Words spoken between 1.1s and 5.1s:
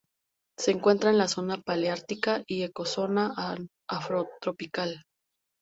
en la zona paleártica y Ecozona afrotropical.